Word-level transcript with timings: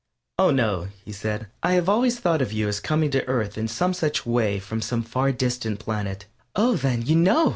"Oh, 0.39 0.49
no," 0.49 0.87
he 1.05 1.11
said; 1.11 1.45
"I 1.61 1.73
have 1.73 1.87
always 1.87 2.17
thought 2.19 2.41
of 2.41 2.51
you 2.51 2.67
as 2.67 2.79
coming 2.79 3.11
to 3.11 3.23
Earth 3.27 3.55
in 3.55 3.67
some 3.67 3.93
such 3.93 4.25
way 4.25 4.57
from 4.57 4.81
some 4.81 5.03
far 5.03 5.31
distant 5.31 5.77
planet." 5.79 6.25
"Oh, 6.55 6.75
then, 6.75 7.03
you 7.03 7.15
know!" 7.15 7.49